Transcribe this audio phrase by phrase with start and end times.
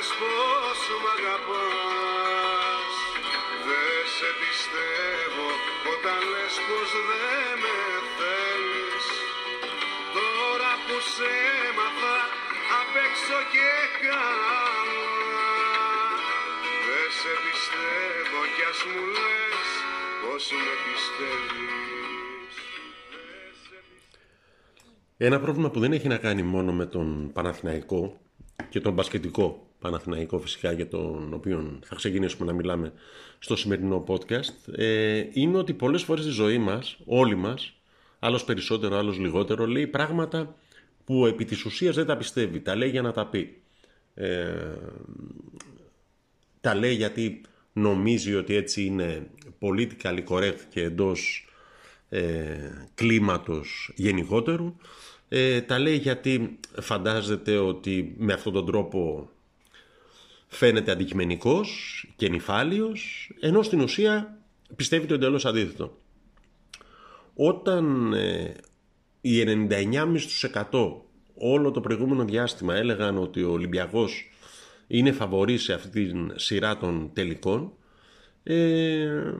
[0.00, 2.92] λες πως μ' αγαπάς.
[3.66, 5.46] Δεν σε πιστεύω
[5.92, 7.78] όταν λες πως δεν με
[8.18, 9.06] θέλεις.
[10.16, 11.30] Τώρα που σε
[11.66, 12.18] έμαθα
[12.80, 13.70] απ' έξω και
[14.04, 15.12] καλά.
[16.86, 19.68] Δεν σε πιστεύω κι ας μου λες
[20.22, 22.54] πως με πιστεύεις.
[23.12, 23.76] Δεν σε
[25.26, 27.06] Ένα πρόβλημα που δεν έχει να κάνει μόνο με τον
[27.36, 28.02] Παναθηναϊκό
[28.70, 32.92] και τον μπασκετικό Παναθηναϊκό φυσικά για τον οποίο θα ξεκινήσουμε να μιλάμε
[33.38, 37.72] στο σημερινό podcast ε, είναι ότι πολλές φορές στη ζωή μας, όλοι μας,
[38.18, 40.54] άλλος περισσότερο, άλλος λιγότερο, λέει πράγματα
[41.04, 43.62] που επί της ουσίας δεν τα πιστεύει, τα λέει για να τα πει.
[44.14, 44.54] Ε,
[46.60, 47.40] τα λέει γιατί
[47.72, 49.30] νομίζει ότι έτσι είναι
[49.60, 51.48] politically correct και εντός
[52.08, 52.54] ε,
[52.94, 54.76] κλίματος γενικότερου.
[55.32, 59.30] Ε, τα λέει γιατί φαντάζεται ότι με αυτόν τον τρόπο
[60.46, 61.68] φαίνεται αντικειμενικός
[62.16, 64.38] και νυφάλιος, ενώ στην ουσία
[64.76, 65.98] πιστεύει το εντελώς αντίθετο.
[67.34, 68.54] Όταν ε,
[69.20, 70.92] οι 99,5%
[71.34, 74.30] όλο το προηγούμενο διάστημα έλεγαν ότι ο Ολυμπιακός
[74.86, 77.72] είναι φαβορής σε αυτή τη σειρά των τελικών,
[78.42, 79.34] ε,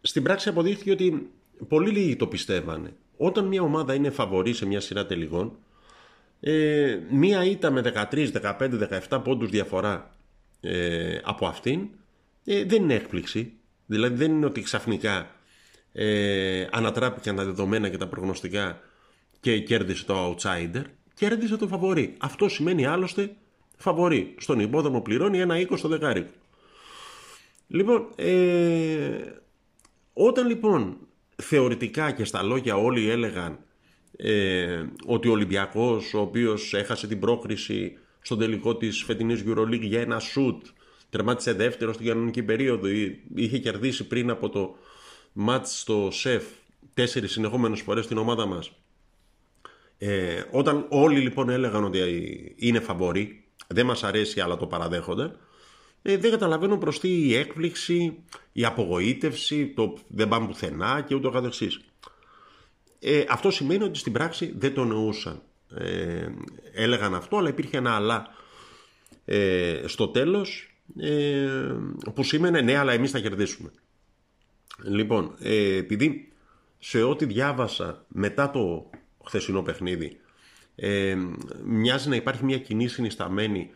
[0.00, 1.30] στην πράξη αποδείχθηκε ότι
[1.68, 2.96] πολύ λίγοι το πιστεύανε.
[3.18, 5.58] Όταν μια ομάδα είναι φαβορή σε μια σειρά τελικών,
[6.40, 10.16] ε, μία ήττα με 13, 15, 17 πόντους διαφορά
[10.60, 11.88] ε, από αυτήν
[12.44, 13.52] ε, δεν είναι έκπληξη.
[13.86, 15.30] Δηλαδή δεν είναι ότι ξαφνικά
[15.92, 18.80] ε, ανατράπηκαν τα δεδομένα και τα προγνωστικά
[19.40, 20.82] και κέρδισε το outsider.
[21.14, 22.14] Κέρδισε το φαβορή.
[22.18, 23.36] Αυτό σημαίνει άλλωστε
[23.76, 24.34] φαβορή.
[24.38, 26.30] Στον υπόδομο πληρώνει ένα 20 στο δεκάρικο.
[27.68, 29.20] Λοιπόν, ε,
[30.12, 30.96] όταν λοιπόν
[31.42, 33.58] θεωρητικά και στα λόγια όλοι έλεγαν
[34.16, 40.00] ε, ότι ο Ολυμπιακός ο οποίος έχασε την πρόκριση στον τελικό της φετινής EuroLeague για
[40.00, 40.66] ένα σουτ
[41.10, 42.86] τερμάτισε δεύτερο στην κανονική περίοδο
[43.34, 44.76] είχε κερδίσει πριν από το
[45.32, 46.44] μάτς στο ΣΕΦ
[46.94, 48.72] τέσσερις συνεχόμενες φορές στην ομάδα μας.
[49.98, 51.98] Ε, όταν όλοι λοιπόν έλεγαν ότι
[52.56, 55.38] είναι φαβοροί δεν μας αρέσει αλλά το παραδέχονταν
[56.12, 58.18] ε, δεν καταλαβαίνω προς τι η έκπληξη,
[58.52, 61.80] η απογοήτευση, το δεν πάμε πουθενά και ούτω καθεξής.
[62.98, 65.42] Ε, αυτό σημαίνει ότι στην πράξη δεν το νοούσαν.
[65.74, 66.28] Ε,
[66.72, 68.26] έλεγαν αυτό, αλλά υπήρχε ένα αλλά
[69.24, 71.48] ε, στο τέλος ε,
[72.14, 73.70] που σήμαινε ναι, αλλά εμείς θα κερδίσουμε.
[74.84, 76.32] Λοιπόν, ε, επειδή
[76.78, 78.90] σε ό,τι διάβασα μετά το
[79.24, 80.20] χθεσινό παιχνίδι
[80.74, 81.16] ε,
[81.64, 83.70] μοιάζει να υπάρχει μια κοινή συνισταμένη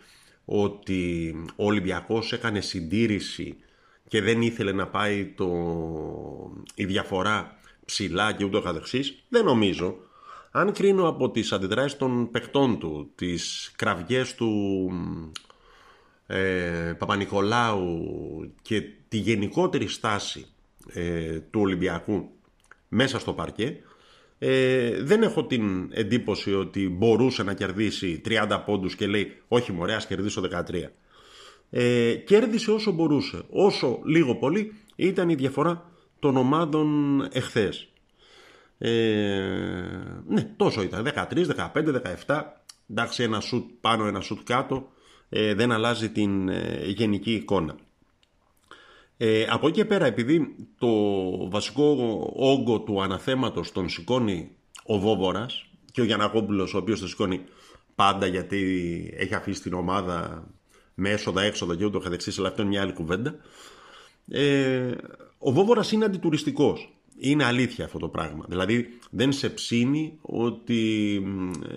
[0.45, 3.57] ότι ο Ολυμπιακός έκανε συντήρηση
[4.09, 5.49] και δεν ήθελε να πάει το...
[6.75, 9.97] η διαφορά ψηλά και ούτω καθεξής, δεν νομίζω.
[10.51, 14.91] Αν κρίνω από τις αντιδράσεις των παιχτών του, τις κραυγές του
[16.27, 18.01] ε, Παπα-Νικολάου
[18.63, 20.47] και τη γενικότερη στάση
[20.93, 22.31] ε, του Ολυμπιακού
[22.89, 23.81] μέσα στο παρκέ,
[24.45, 29.95] ε, δεν έχω την εντύπωση ότι μπορούσε να κερδίσει 30 πόντους και λέει όχι μωρέ
[29.95, 30.91] ας κερδίσω 13.
[31.71, 33.43] Ε, κέρδισε όσο μπορούσε.
[33.51, 37.89] Όσο λίγο πολύ ήταν η διαφορά των ομάδων εχθές.
[38.79, 38.91] Ε,
[40.27, 41.05] ναι, τόσο ήταν.
[41.05, 42.43] 13, 15, 17.
[42.91, 44.89] Εντάξει, ένα σουτ πάνω, ένα σουτ κάτω.
[45.29, 47.77] Ε, δεν αλλάζει την ε, γενική εικόνα.
[49.25, 50.91] Ε, από εκεί και πέρα, επειδή το
[51.50, 51.84] βασικό
[52.37, 54.50] όγκο του αναθέματος τον σηκώνει
[54.84, 57.41] ο Βόβορας και ο Γιανακόπουλος, ο οποίος τον σηκώνει
[57.94, 58.59] πάντα γιατί
[59.16, 60.47] έχει αφήσει την ομάδα
[60.94, 63.34] με έσοδα, έξοδα και ούτω καθεξής, αλλά αυτό είναι μια άλλη κουβέντα.
[64.28, 64.91] Ε,
[65.38, 66.94] ο Βόβορας είναι αντιτουριστικός.
[67.19, 68.44] Είναι αλήθεια αυτό το πράγμα.
[68.49, 71.22] Δηλαδή δεν σε ψήνει ότι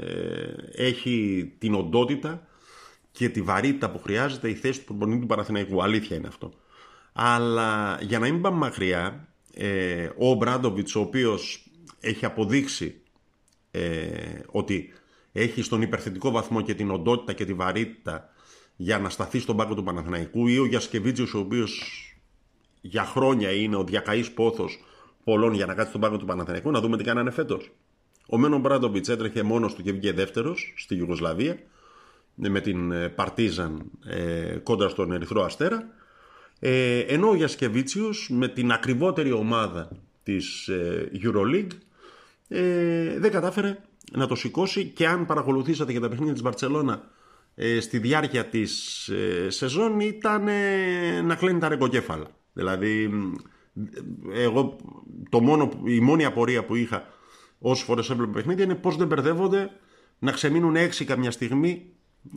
[0.01, 2.47] ε, έχει την οντότητα
[3.11, 5.83] και τη βαρύτητα που χρειάζεται η θέση του προπονητή του Παναθηναϊκού.
[5.83, 6.53] Αλήθεια είναι αυτό.
[7.17, 11.67] Αλλά για να μην πάμε μακριά, ε, ο Μπράντοβιτς ο οποίος
[11.99, 13.01] έχει αποδείξει
[13.71, 14.93] ε, ότι
[15.31, 18.29] έχει στον υπερθετικό βαθμό και την οντότητα και τη βαρύτητα
[18.75, 21.81] για να σταθεί στον πάγκο του Παναθηναϊκού ή ο Γιασκεβίτσιος ο οποίος
[22.81, 24.79] για χρόνια είναι ο διακαής πόθος
[25.23, 27.71] πολλών για να κάτσει στον πάγκο του Παναθηναϊκού να δούμε τι κάνανε φέτος.
[28.27, 31.57] Ο Μένο Μπράντοβιτς έτρεχε μόνος του και βγήκε δεύτερος στη Ιουγκοσλαβία
[32.35, 35.89] με την Παρτίζαν ε, κόντρα στον Ερυθρό Αστέρα
[36.59, 39.89] ε, ενώ ο Γιασκεβίτσιος με την ακριβότερη ομάδα
[40.23, 41.77] της ε, EuroLeague
[42.47, 43.77] ε, δεν κατάφερε
[44.11, 47.03] να το σηκώσει και αν παρακολουθήσατε για τα παιχνίδια της Βαρτσελώνα
[47.55, 50.43] ε, στη διάρκεια της ε, σεζόν ήταν
[51.25, 52.27] να κλείνει τα ρεγκοκέφαλα.
[52.53, 53.09] Δηλαδή
[54.33, 54.75] εγώ
[55.29, 57.07] το μόνο, η μόνη απορία που είχα
[57.59, 59.71] όσες φορές έβλεπε παιχνίδια είναι πώς δεν μπερδεύονται
[60.19, 61.85] να ξεμείνουν έξι καμιά στιγμή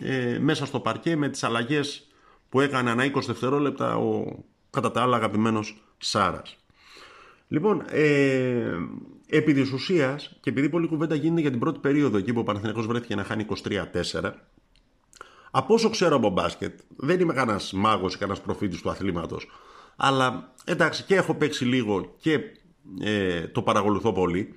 [0.01, 2.08] ε, μέσα στο παρκέ με τις αλλαγές
[2.49, 4.25] που έκανε ανά 20 δευτερόλεπτα ο
[4.71, 6.57] κατά τα άλλα αγαπημένος Σάρας.
[7.49, 8.77] Λοιπόν, ε,
[9.27, 12.43] επί της ουσίας, και επειδή πολλή κουβέντα γίνεται για την πρώτη περίοδο εκεί που ο
[12.43, 14.33] Παναθηναϊκός βρέθηκε να χάνει 23-4,
[15.51, 19.49] από όσο ξέρω από μπάσκετ, δεν είμαι κανένας μάγος ή κανένας προφήτης του αθλήματος,
[19.97, 22.41] αλλά εντάξει και έχω παίξει λίγο και
[23.01, 24.55] ε, το παρακολουθώ πολύ,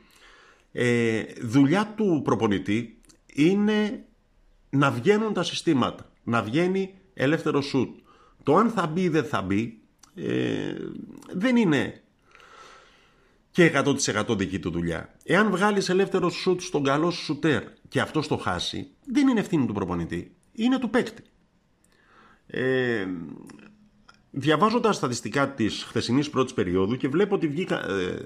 [0.72, 3.02] ε, δουλειά του προπονητή
[3.34, 4.06] είναι
[4.70, 6.94] να βγαίνουν τα συστήματα, να βγαίνει
[7.24, 8.00] ελεύθερο σουτ.
[8.44, 9.82] Το αν θα μπει ή δεν θα μπει
[10.16, 10.76] ε,
[11.34, 12.02] δεν είναι
[13.52, 15.16] και 100% δική του δουλειά.
[15.24, 19.66] Εάν βγάλεις ελεύθερο σουτ στον καλό σου σουτέρ και αυτό το χάσει, δεν είναι ευθύνη
[19.66, 21.24] του προπονητή, είναι του παίκτη.
[22.48, 23.06] Ε,
[24.32, 28.24] διαβάζω τα στατιστικά της χθεσινής πρώτης περίοδου και βλέπω ότι βγήκα, ε,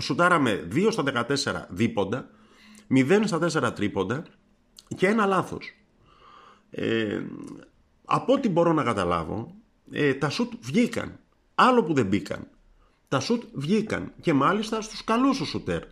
[0.00, 2.30] σουτάραμε 2 στα 14 δίποντα,
[2.88, 4.24] 0 στα 4 τρίποντα
[4.96, 5.74] και ένα λάθος.
[6.70, 7.20] Ε,
[8.06, 9.54] από ό,τι μπορώ να καταλάβω,
[9.90, 11.18] ε, τα σουτ βγήκαν.
[11.54, 12.48] Άλλο που δεν μπήκαν.
[13.08, 15.82] Τα σουτ βγήκαν και μάλιστα στους καλούς σου σουτέρ.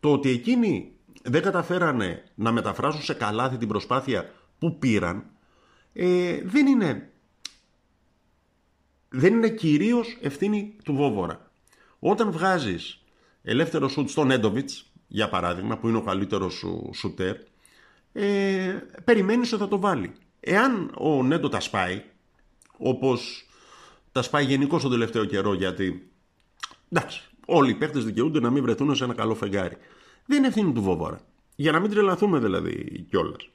[0.00, 0.92] Το ότι εκείνοι
[1.22, 5.24] δεν καταφέρανε να μεταφράσουν σε καλάθι την προσπάθεια που πήραν
[5.92, 7.12] ε, δεν είναι
[9.08, 11.50] δεν είναι κυρίως ευθύνη του Βόβορα.
[11.98, 13.04] Όταν βγάζεις
[13.42, 17.36] ελεύθερο σουτ στον Έντοβιτς, για παράδειγμα, που είναι ο καλύτερος σου σουτέρ,
[18.12, 20.12] ε, περιμένεις ότι θα το βάλει.
[20.44, 22.02] Εάν ο Νέντο τα σπάει,
[22.76, 23.46] όπως
[24.12, 26.10] τα σπάει γενικώ τον τελευταίο καιρό γιατί
[26.88, 29.76] εντάξει, όλοι οι παίχτε δικαιούνται να μην βρεθούν σε ένα καλό φεγγάρι.
[30.26, 31.20] Δεν είναι ευθύνη του Βόβορα.
[31.56, 33.48] Για να μην τρελαθούμε δηλαδή κιόλας.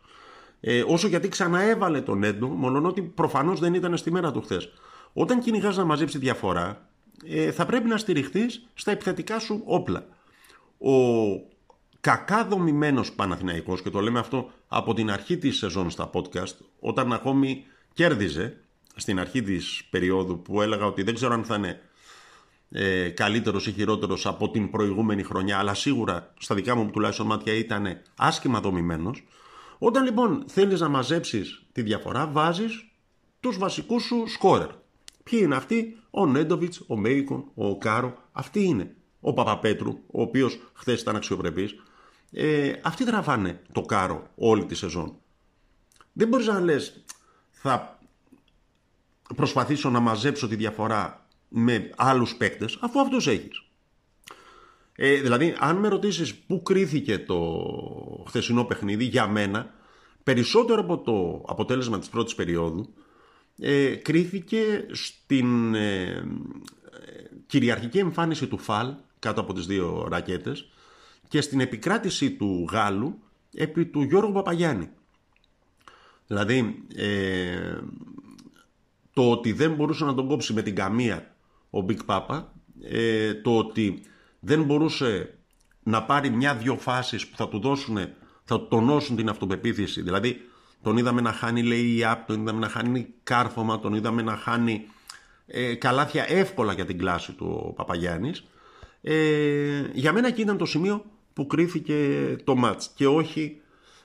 [0.59, 4.69] Ε, όσο γιατί ξαναέβαλε τον Έντο, μόνο ότι προφανώς δεν ήταν στη μέρα του χθες.
[5.13, 6.89] Όταν κυνηγάς να μαζέψει διαφορά,
[7.25, 10.05] ε, θα πρέπει να στηριχθείς στα επιθετικά σου όπλα.
[10.77, 10.91] Ο
[11.99, 17.13] κακά δομημένος Παναθηναϊκός, και το λέμε αυτό από την αρχή της σεζόν στα podcast, όταν
[17.13, 18.57] ακόμη κέρδιζε,
[18.95, 21.81] στην αρχή της περίοδου που έλεγα ότι δεν ξέρω αν θα είναι
[22.71, 27.53] ε, καλύτερος ή χειρότερος από την προηγούμενη χρονιά αλλά σίγουρα στα δικά μου τουλάχιστον μάτια
[27.53, 29.23] ήταν άσχημα δομημένος
[29.77, 32.85] όταν λοιπόν θέλεις να μαζέψεις τη διαφορά βάζεις
[33.39, 34.69] τους βασικούς σου σκόρερ.
[35.23, 38.17] Ποιοι είναι αυτοί; Ο Νέντοβιτς, ο Μέικον, ο Κάρο.
[38.31, 38.95] Αυτοί είναι.
[39.19, 41.75] Ο Παπαπέτρου ο οποίος χθες ήταν αξιοπρεπής
[42.31, 45.17] ε, αυτοί τραβάνε το κάρο όλη τη σεζόν
[46.13, 47.03] δεν μπορείς να λες
[47.51, 47.99] θα
[49.35, 53.61] προσπαθήσω να μαζέψω τη διαφορά με άλλους παίκτες αφού αυτούς έχεις.
[54.95, 57.63] Ε, δηλαδή αν με ρωτήσεις πού κρίθηκε το
[58.27, 59.73] χθεσινό παιχνίδι για μένα
[60.23, 62.93] περισσότερο από το αποτέλεσμα της πρώτης περίοδου
[63.59, 66.23] ε, κρίθηκε στην ε,
[67.47, 70.69] κυριαρχική εμφάνιση του Φαλ κάτω από τις δύο ρακέτες
[71.27, 73.19] και στην επικράτηση του Γάλλου
[73.53, 74.89] επί του Γιώργου Παπαγιάννη.
[76.27, 77.77] Δηλαδή ε,
[79.13, 81.35] το ότι δεν μπορούσε να τον κόψει με την καμία
[81.69, 82.43] ο Big Papa,
[82.83, 84.01] ε, το ότι
[84.39, 85.37] δεν μπορούσε
[85.83, 87.97] να πάρει μια-δυο φάσεις που θα του δώσουν,
[88.43, 90.01] θα του τονώσουν την αυτοπεποίθηση.
[90.01, 90.41] Δηλαδή,
[90.81, 94.87] τον είδαμε να χάνει λέει απ, τον είδαμε να χάνει κάρφωμα, τον είδαμε να χάνει
[95.47, 98.43] ε, καλάθια εύκολα για την κλάση του ο Παπαγιάννης.
[99.01, 101.05] Ε, για μένα εκεί ήταν το σημείο
[101.37, 103.61] που κρίθηκε το μάτς και όχι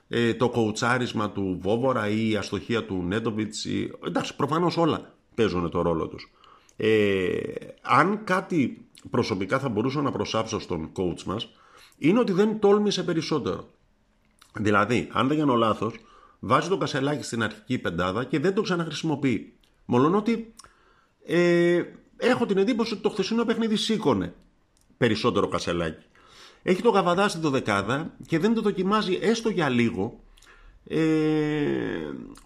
[0.08, 3.64] ε, το κοουτσάρισμα του Βόβορα ή η αστοχία του Νέντοβιτς.
[3.64, 3.92] Ή...
[4.06, 6.30] Εντάξει, προφανώς όλα παίζουν το ρόλο τους.
[6.76, 7.36] Ε,
[7.82, 11.48] αν κάτι προσωπικά θα μπορούσα να προσάψω στον coach μας,
[11.98, 13.68] είναι ότι δεν τόλμησε περισσότερο.
[14.54, 15.94] Δηλαδή, αν δεν κάνω λάθος,
[16.40, 19.52] βάζει το κασελάκι στην αρχική πεντάδα και δεν το ξαναχρησιμοποιεί.
[19.84, 20.54] Μόλον ότι
[21.26, 21.82] ε,
[22.16, 24.34] έχω την εντύπωση ότι το χθεσινό παιχνίδι σήκωνε
[24.96, 26.06] περισσότερο κασελάκι
[26.62, 30.20] έχει το καβαδά στην δεκάδα και δεν το δοκιμάζει έστω για λίγο
[30.86, 31.00] ε,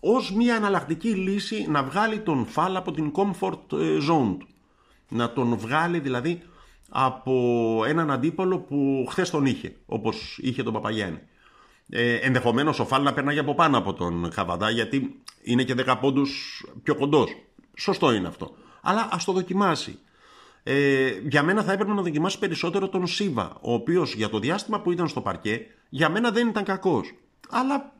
[0.00, 4.46] ως μια αναλλακτική λύση να βγάλει τον φάλ από την comfort ε, zone του.
[5.08, 6.42] Να τον βγάλει δηλαδή
[6.88, 11.18] από έναν αντίπολο που χθες τον είχε, όπως είχε τον Παπαγιάννη.
[11.88, 15.96] Ε, Ενδεχομένως ο Φάλ να περνάει από πάνω από τον Καβαδά γιατί είναι και 10
[16.00, 17.36] πόντους πιο κοντός.
[17.76, 18.54] Σωστό είναι αυτό.
[18.82, 19.98] Αλλά ας το δοκιμάσει.
[20.68, 24.80] Ε, για μένα θα έπρεπε να δοκιμάσει περισσότερο τον Σίβα, ο οποίος για το διάστημα
[24.80, 27.14] που ήταν στο παρκέ, για μένα δεν ήταν κακός.
[27.50, 27.92] Αλλά,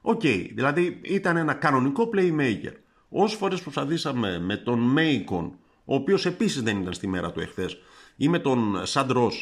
[0.00, 2.72] OK, okay, δηλαδή ήταν ένα κανονικό playmaker.
[3.08, 7.78] Όσες φορές προσπαθήσαμε με τον Μέικον, ο οποίος επίσης δεν ήταν στη μέρα του εχθές,
[8.16, 9.32] ή με τον Σαντρό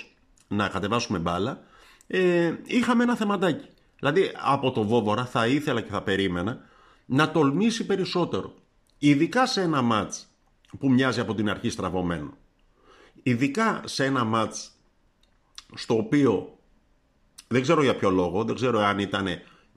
[0.48, 1.62] να κατεβάσουμε μπάλα,
[2.06, 3.66] ε, είχαμε ένα θεματάκι.
[3.98, 6.60] Δηλαδή από το Βόβορα θα ήθελα και θα περίμενα
[7.06, 8.54] να τολμήσει περισσότερο.
[8.98, 10.26] Ειδικά σε ένα μάτς
[10.78, 12.38] που μοιάζει από την αρχή στραβωμένο.
[13.22, 14.70] Ειδικά σε ένα μάτς
[15.74, 16.58] στο οποίο
[17.48, 19.26] δεν ξέρω για ποιο λόγο, δεν ξέρω αν ήταν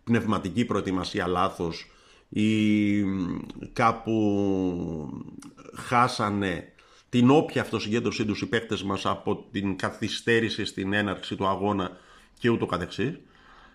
[0.03, 1.91] πνευματική προετοιμασία λάθος
[2.29, 3.03] ή
[3.73, 5.23] κάπου
[5.75, 6.73] χάσανε
[7.09, 11.97] την όποια αυτοσυγκέντρωσή τους οι παίκτες μας από την καθυστέρηση στην έναρξη του αγώνα
[12.39, 13.19] και ούτω καθεξής.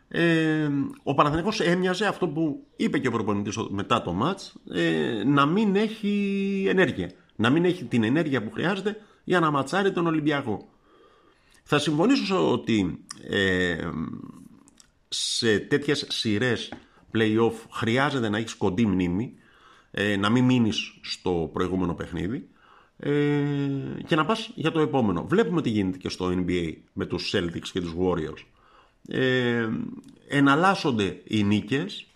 [0.09, 0.69] Ε,
[1.03, 5.77] ο Παναθηναϊκός έμοιαζε αυτό που είπε και ο προπονητής μετά το μάτς ε, να μην
[5.77, 10.69] έχει ενέργεια να μην έχει την ενέργεια που χρειάζεται για να ματσάρει τον Ολυμπιακό
[11.63, 13.91] θα συμφωνήσω ότι ε,
[15.09, 16.73] σε τέτοιες σειρές
[17.13, 19.35] play-off χρειάζεται να έχεις κοντή μνήμη
[19.91, 22.49] ε, να μην μείνεις στο προηγούμενο παιχνίδι
[22.97, 23.11] ε,
[24.07, 25.27] και να πας για το επόμενο.
[25.27, 28.45] Βλέπουμε τι γίνεται και στο NBA με τους Celtics και τους Warriors.
[29.09, 29.69] Ε,
[30.29, 32.07] εναλλάσσονται οι νίκες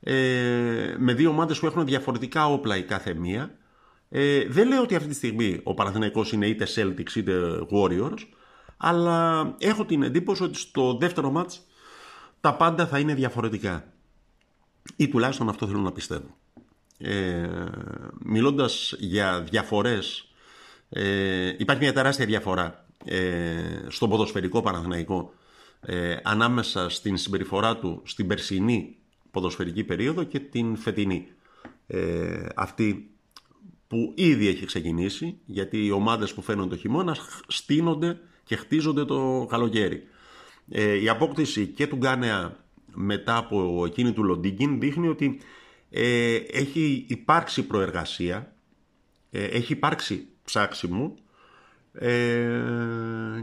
[0.00, 3.58] ε, με δύο ομάδες που έχουν διαφορετικά όπλα η κάθε μία.
[4.16, 7.40] Ε, δεν λέω ότι αυτή τη στιγμή ο Παναθηναϊκός είναι είτε Celtics είτε
[7.70, 8.18] Warriors
[8.76, 11.66] αλλά έχω την εντύπωση ότι στο δεύτερο μάτς
[12.40, 13.92] τα πάντα θα είναι διαφορετικά.
[14.96, 16.36] Ή τουλάχιστον αυτό θέλω να πιστεύω.
[16.98, 17.48] Ε,
[18.18, 20.34] μιλώντας για διαφορές,
[20.88, 25.32] ε, υπάρχει μια τεράστια διαφορά ε, στον ποδοσφαιρικό Παναθηναϊκό
[25.80, 28.96] ε, ανάμεσα στην συμπεριφορά του στην περσινή
[29.30, 31.28] ποδοσφαιρική περίοδο και την φετινή.
[31.86, 33.13] Ε, αυτή
[33.94, 39.46] που ήδη έχει ξεκινήσει, γιατί οι ομάδες που φαίνονται το χειμώνα στείνονται και χτίζονται το
[39.50, 40.02] καλοκαίρι.
[40.68, 45.40] Ε, η απόκτηση και του Γκάνεα μετά από εκείνη του Λοντίγκιν δείχνει ότι
[45.90, 48.52] ε, έχει υπάρξει προεργασία,
[49.30, 51.14] ε, έχει υπάρξει ψάξιμο
[51.92, 52.50] ε,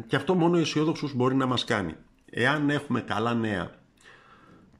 [0.08, 1.96] και αυτό μόνο αισιόδοξος μπορεί να μας κάνει.
[2.29, 3.72] Εάν έχουμε καλά νέα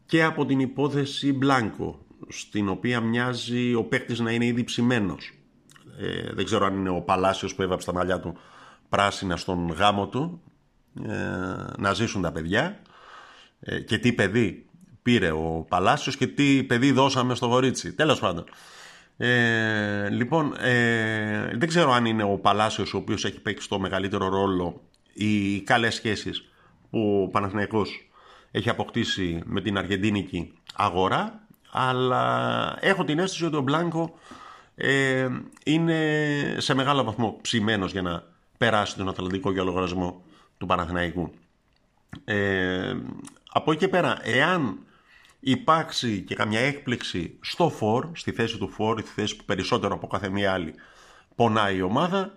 [0.06, 5.32] και από την υπόθεση Μπλάνκο, στην οποία μοιάζει ο παίκτης να είναι ήδη ψημένος.
[6.00, 8.38] Ε, δεν ξέρω αν είναι ο Παλάσιος που έβαψε τα μαλλιά του
[8.90, 10.42] πράσινα στον γάμο του,
[11.04, 11.12] ε,
[11.78, 12.80] να ζήσουν τα παιδιά
[13.60, 14.66] ε, και τι παιδί
[15.02, 17.94] πήρε ο Παλάσιος και τι παιδί δώσαμε στο Βορύτσι.
[17.94, 18.44] Τέλος πάντων.
[19.18, 24.30] Ε, λοιπόν, ε, δεν ξέρω αν είναι ο Παλάσιος ο οποίος έχει παίξει το μεγαλύτερο
[24.30, 24.82] ρόλο
[25.14, 26.52] οι καλές σχέσεις
[26.90, 28.10] που ο Παναθηναϊκός
[28.52, 34.14] έχει αποκτήσει με την αργεντίνικη αγορά αλλά έχω την αίσθηση ότι ο Μπλάνκο
[34.84, 35.30] ε,
[35.66, 35.98] είναι
[36.58, 38.24] σε μεγάλο βαθμό ψημένος για να
[38.58, 40.24] περάσει τον Ατλαντικό για λογαριασμό
[40.58, 41.32] του Παναθηναϊκού.
[42.26, 42.96] Ε,
[43.52, 44.80] από εκεί και πέρα, εάν
[45.40, 50.08] υπάρξει και καμιά έκπληξη στο φόρ, στη θέση του φόρ, στη θέση που περισσότερο από
[50.08, 50.74] κάθε μία άλλη
[51.36, 52.34] πονάει η ομάδα,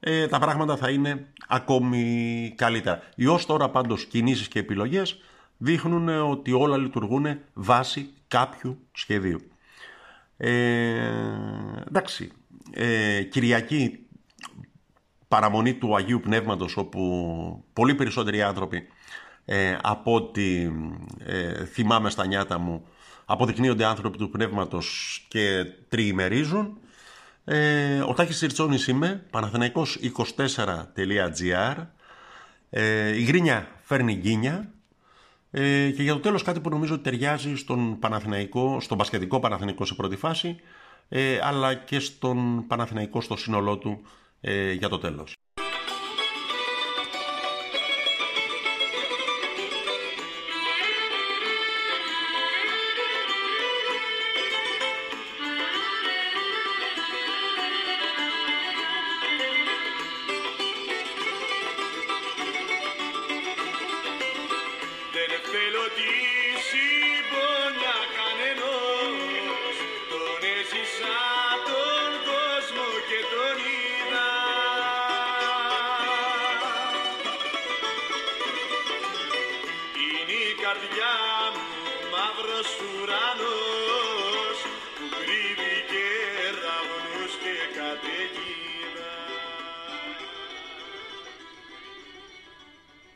[0.00, 3.02] ε, τα πράγματα θα είναι ακόμη καλύτερα.
[3.14, 5.20] Οι ως τώρα πάντως κινήσεις και επιλογές
[5.56, 9.40] δείχνουν ότι όλα λειτουργούν βάσει κάποιου σχεδίου.
[10.40, 10.50] Ε,
[11.88, 12.32] εντάξει,
[12.70, 14.06] ε, Κυριακή
[15.28, 18.86] παραμονή του Αγίου Πνεύματος όπου πολύ περισσότεροι άνθρωποι
[19.44, 20.70] ε, από ό,τι
[21.24, 22.86] ε, θυμάμαι στα νιάτα μου
[23.24, 26.78] αποδεικνύονται άνθρωποι του πνεύματος και τριημερίζουν.
[27.44, 31.86] Ε, ο Τάκης Σιρτσόνης είμαι, παναθηναϊκός24.gr
[32.70, 34.72] ε, Η γκρίνια φέρνει γκίνια
[35.50, 39.84] ε, και για το τέλος κάτι που νομίζω ότι ταιριάζει στον Παναθηναϊκό, στον Πασχετικό Παναθηναϊκό
[39.84, 40.56] σε πρώτη φάση
[41.08, 44.00] ε, αλλά και στον Παναθηναϊκό στο σύνολό του
[44.40, 45.36] ε, για το τέλος.
[66.60, 67.57] she.